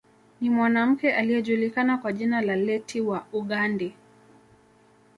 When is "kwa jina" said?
1.97-2.41